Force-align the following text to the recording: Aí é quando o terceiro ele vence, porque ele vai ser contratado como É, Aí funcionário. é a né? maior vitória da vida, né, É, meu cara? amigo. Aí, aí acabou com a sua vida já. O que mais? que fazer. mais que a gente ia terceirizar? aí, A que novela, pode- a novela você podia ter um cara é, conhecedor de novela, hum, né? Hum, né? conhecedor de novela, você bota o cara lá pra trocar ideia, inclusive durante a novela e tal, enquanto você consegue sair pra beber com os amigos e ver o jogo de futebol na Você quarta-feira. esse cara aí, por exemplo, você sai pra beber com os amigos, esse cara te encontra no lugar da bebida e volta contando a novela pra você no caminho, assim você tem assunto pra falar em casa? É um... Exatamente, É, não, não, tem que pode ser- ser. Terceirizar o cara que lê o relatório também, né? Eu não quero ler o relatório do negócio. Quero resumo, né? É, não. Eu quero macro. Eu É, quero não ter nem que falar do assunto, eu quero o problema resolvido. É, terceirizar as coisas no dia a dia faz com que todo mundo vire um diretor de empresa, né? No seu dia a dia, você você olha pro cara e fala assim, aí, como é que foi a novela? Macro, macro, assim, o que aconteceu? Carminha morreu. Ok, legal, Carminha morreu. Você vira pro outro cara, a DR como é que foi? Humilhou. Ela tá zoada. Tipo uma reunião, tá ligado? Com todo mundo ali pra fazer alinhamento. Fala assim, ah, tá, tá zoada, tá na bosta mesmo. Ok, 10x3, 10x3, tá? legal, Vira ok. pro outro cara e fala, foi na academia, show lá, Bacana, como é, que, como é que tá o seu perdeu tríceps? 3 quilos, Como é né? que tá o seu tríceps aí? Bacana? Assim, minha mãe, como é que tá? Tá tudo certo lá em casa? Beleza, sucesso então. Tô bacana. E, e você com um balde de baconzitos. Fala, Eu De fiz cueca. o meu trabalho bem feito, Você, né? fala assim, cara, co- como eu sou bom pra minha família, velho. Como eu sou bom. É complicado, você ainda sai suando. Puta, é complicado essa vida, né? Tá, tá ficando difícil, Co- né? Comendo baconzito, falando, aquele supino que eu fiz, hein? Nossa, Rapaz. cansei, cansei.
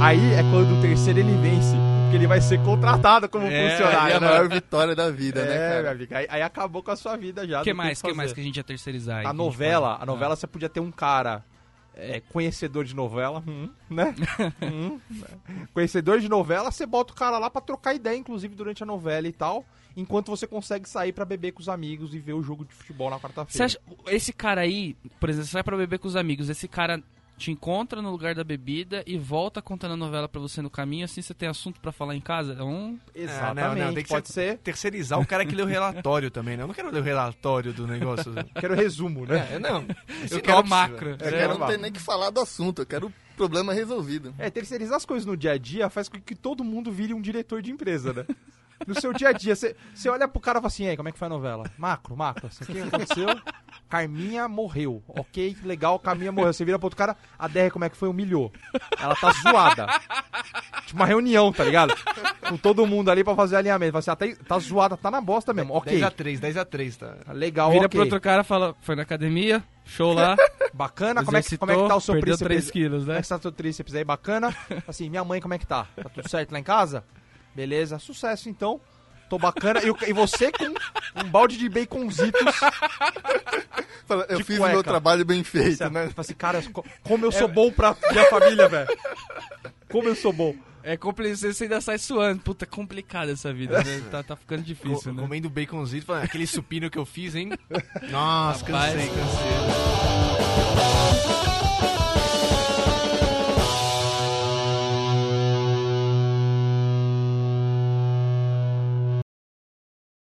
Aí 0.00 0.34
é 0.34 0.42
quando 0.50 0.78
o 0.78 0.80
terceiro 0.80 1.18
ele 1.18 1.32
vence, 1.38 1.74
porque 2.04 2.16
ele 2.16 2.26
vai 2.26 2.40
ser 2.40 2.62
contratado 2.62 3.28
como 3.28 3.46
É, 3.46 3.64
Aí 3.64 3.70
funcionário. 3.70 4.12
é 4.12 4.16
a 4.16 4.20
né? 4.20 4.28
maior 4.28 4.48
vitória 4.48 4.94
da 4.94 5.10
vida, 5.10 5.44
né, 5.44 5.54
É, 5.54 5.58
meu 5.58 5.76
cara? 5.76 5.90
amigo. 5.90 6.14
Aí, 6.14 6.26
aí 6.30 6.42
acabou 6.42 6.82
com 6.82 6.90
a 6.90 6.96
sua 6.96 7.16
vida 7.16 7.46
já. 7.46 7.60
O 7.60 7.64
que 7.64 7.74
mais? 7.74 8.00
que 8.00 8.08
fazer. 8.08 8.16
mais 8.16 8.32
que 8.32 8.40
a 8.40 8.44
gente 8.44 8.56
ia 8.56 8.64
terceirizar? 8.64 9.18
aí, 9.20 9.26
A 9.26 9.30
que 9.30 9.36
novela, 9.36 9.90
pode- 9.92 10.02
a 10.02 10.06
novela 10.06 10.36
você 10.36 10.46
podia 10.46 10.68
ter 10.68 10.80
um 10.80 10.90
cara 10.92 11.44
é, 11.96 12.20
conhecedor 12.32 12.84
de 12.84 12.94
novela, 12.94 13.42
hum, 13.46 13.68
né? 13.90 14.14
Hum, 14.62 15.00
né? 15.10 15.26
conhecedor 15.74 16.20
de 16.20 16.28
novela, 16.28 16.70
você 16.70 16.86
bota 16.86 17.12
o 17.12 17.16
cara 17.16 17.38
lá 17.38 17.50
pra 17.50 17.60
trocar 17.60 17.92
ideia, 17.94 18.16
inclusive 18.16 18.54
durante 18.54 18.82
a 18.84 18.86
novela 18.86 19.26
e 19.26 19.32
tal, 19.32 19.64
enquanto 19.96 20.28
você 20.30 20.46
consegue 20.46 20.88
sair 20.88 21.12
pra 21.12 21.24
beber 21.24 21.50
com 21.52 21.60
os 21.60 21.68
amigos 21.68 22.14
e 22.14 22.20
ver 22.20 22.34
o 22.34 22.42
jogo 22.42 22.64
de 22.64 22.72
futebol 22.72 23.10
na 23.10 23.16
Você 23.16 23.22
quarta-feira. 23.22 23.72
esse 24.06 24.32
cara 24.32 24.60
aí, 24.60 24.96
por 25.18 25.28
exemplo, 25.28 25.46
você 25.46 25.52
sai 25.52 25.64
pra 25.64 25.76
beber 25.76 25.98
com 25.98 26.06
os 26.06 26.14
amigos, 26.14 26.48
esse 26.48 26.68
cara 26.68 27.02
te 27.38 27.50
encontra 27.50 28.02
no 28.02 28.10
lugar 28.10 28.34
da 28.34 28.42
bebida 28.44 29.02
e 29.06 29.16
volta 29.16 29.62
contando 29.62 29.92
a 29.92 29.96
novela 29.96 30.28
pra 30.28 30.40
você 30.40 30.60
no 30.60 30.68
caminho, 30.68 31.04
assim 31.04 31.22
você 31.22 31.32
tem 31.32 31.48
assunto 31.48 31.80
pra 31.80 31.92
falar 31.92 32.14
em 32.16 32.20
casa? 32.20 32.54
É 32.58 32.62
um... 32.62 32.98
Exatamente, 33.14 33.64
É, 33.64 33.68
não, 33.78 33.86
não, 33.86 33.94
tem 33.94 34.02
que 34.02 34.08
pode 34.10 34.28
ser- 34.28 34.52
ser. 34.52 34.58
Terceirizar 34.58 35.18
o 35.20 35.26
cara 35.26 35.46
que 35.46 35.54
lê 35.54 35.62
o 35.62 35.66
relatório 35.66 36.30
também, 36.30 36.56
né? 36.56 36.64
Eu 36.64 36.66
não 36.66 36.74
quero 36.74 36.90
ler 36.90 37.00
o 37.00 37.04
relatório 37.04 37.72
do 37.72 37.86
negócio. 37.86 38.32
Quero 38.60 38.74
resumo, 38.74 39.24
né? 39.24 39.48
É, 39.52 39.58
não. 39.58 39.86
Eu 40.30 40.40
quero 40.40 40.66
macro. 40.66 41.10
Eu 41.10 41.14
É, 41.26 41.30
quero 41.30 41.58
não 41.58 41.66
ter 41.66 41.78
nem 41.78 41.92
que 41.92 42.00
falar 42.00 42.30
do 42.30 42.40
assunto, 42.40 42.82
eu 42.82 42.86
quero 42.86 43.06
o 43.06 43.12
problema 43.36 43.72
resolvido. 43.72 44.34
É, 44.36 44.50
terceirizar 44.50 44.96
as 44.96 45.06
coisas 45.06 45.24
no 45.24 45.36
dia 45.36 45.52
a 45.52 45.58
dia 45.58 45.88
faz 45.88 46.08
com 46.08 46.20
que 46.20 46.34
todo 46.34 46.64
mundo 46.64 46.90
vire 46.90 47.14
um 47.14 47.20
diretor 47.22 47.62
de 47.62 47.70
empresa, 47.70 48.12
né? 48.12 48.26
No 48.86 49.00
seu 49.00 49.12
dia 49.12 49.28
a 49.30 49.32
dia, 49.32 49.56
você 49.56 49.74
você 49.94 50.08
olha 50.08 50.28
pro 50.28 50.40
cara 50.40 50.58
e 50.58 50.62
fala 50.62 50.66
assim, 50.68 50.86
aí, 50.86 50.96
como 50.96 51.08
é 51.08 51.12
que 51.12 51.18
foi 51.18 51.26
a 51.26 51.28
novela? 51.30 51.64
Macro, 51.76 52.16
macro, 52.16 52.46
assim, 52.46 52.64
o 52.64 52.66
que 52.66 52.80
aconteceu? 52.80 53.26
Carminha 53.88 54.46
morreu. 54.48 55.02
Ok, 55.08 55.56
legal, 55.64 55.98
Carminha 55.98 56.30
morreu. 56.30 56.52
Você 56.52 56.64
vira 56.64 56.78
pro 56.78 56.86
outro 56.86 56.96
cara, 56.98 57.16
a 57.38 57.48
DR 57.48 57.70
como 57.72 57.84
é 57.84 57.88
que 57.88 57.96
foi? 57.96 58.08
Humilhou. 58.08 58.52
Ela 59.00 59.14
tá 59.16 59.32
zoada. 59.42 59.86
Tipo 60.86 60.96
uma 61.00 61.06
reunião, 61.06 61.52
tá 61.52 61.64
ligado? 61.64 61.94
Com 62.48 62.56
todo 62.56 62.86
mundo 62.86 63.10
ali 63.10 63.24
pra 63.24 63.34
fazer 63.34 63.56
alinhamento. 63.56 63.92
Fala 63.92 63.98
assim, 63.98 64.10
ah, 64.10 64.16
tá, 64.36 64.44
tá 64.46 64.58
zoada, 64.58 64.96
tá 64.96 65.10
na 65.10 65.20
bosta 65.20 65.52
mesmo. 65.54 65.74
Ok, 65.74 65.98
10x3, 66.00 66.40
10x3, 66.40 66.96
tá? 66.96 67.32
legal, 67.32 67.70
Vira 67.70 67.86
ok. 67.86 67.88
pro 67.88 68.00
outro 68.00 68.20
cara 68.20 68.42
e 68.42 68.44
fala, 68.44 68.74
foi 68.82 68.94
na 68.94 69.02
academia, 69.02 69.62
show 69.84 70.12
lá, 70.12 70.36
Bacana, 70.72 71.24
como 71.24 71.36
é, 71.36 71.42
que, 71.42 71.56
como 71.56 71.72
é 71.72 71.76
que 71.76 71.88
tá 71.88 71.96
o 71.96 72.00
seu 72.00 72.14
perdeu 72.14 72.36
tríceps? 72.36 72.70
3 72.70 72.70
quilos, 72.70 73.00
Como 73.00 73.12
é 73.12 73.14
né? 73.16 73.22
que 73.22 73.28
tá 73.28 73.36
o 73.36 73.42
seu 73.42 73.52
tríceps 73.52 73.94
aí? 73.94 74.04
Bacana? 74.04 74.54
Assim, 74.86 75.08
minha 75.08 75.24
mãe, 75.24 75.40
como 75.40 75.54
é 75.54 75.58
que 75.58 75.66
tá? 75.66 75.86
Tá 75.96 76.08
tudo 76.08 76.28
certo 76.28 76.52
lá 76.52 76.58
em 76.58 76.62
casa? 76.62 77.04
Beleza, 77.54 77.98
sucesso 77.98 78.48
então. 78.48 78.80
Tô 79.28 79.38
bacana. 79.38 79.80
E, 79.82 80.10
e 80.10 80.12
você 80.12 80.50
com 80.52 80.64
um 81.20 81.24
balde 81.30 81.56
de 81.58 81.68
baconzitos. 81.68 82.40
Fala, 84.06 84.24
Eu 84.28 84.38
De 84.38 84.44
fiz 84.44 84.58
cueca. 84.58 84.70
o 84.72 84.74
meu 84.74 84.82
trabalho 84.84 85.24
bem 85.24 85.42
feito, 85.44 85.76
Você, 85.78 85.90
né? 85.90 86.02
fala 86.08 86.12
assim, 86.16 86.34
cara, 86.34 86.62
co- 86.72 86.84
como 87.02 87.26
eu 87.26 87.32
sou 87.32 87.48
bom 87.48 87.70
pra 87.70 87.94
minha 88.10 88.24
família, 88.26 88.68
velho. 88.68 88.88
Como 89.90 90.08
eu 90.08 90.14
sou 90.14 90.32
bom. 90.32 90.54
É 90.82 90.96
complicado, 90.96 91.36
você 91.52 91.64
ainda 91.64 91.80
sai 91.82 91.98
suando. 91.98 92.40
Puta, 92.40 92.64
é 92.64 92.66
complicado 92.66 93.30
essa 93.30 93.52
vida, 93.52 93.82
né? 93.82 94.00
Tá, 94.10 94.22
tá 94.22 94.34
ficando 94.36 94.62
difícil, 94.62 95.02
Co- 95.02 95.12
né? 95.12 95.20
Comendo 95.22 95.50
baconzito, 95.50 96.06
falando, 96.06 96.24
aquele 96.24 96.46
supino 96.46 96.88
que 96.88 96.96
eu 96.98 97.04
fiz, 97.04 97.34
hein? 97.34 97.50
Nossa, 98.10 98.64
Rapaz. 98.64 98.94
cansei, 98.94 99.08
cansei. 99.10 99.48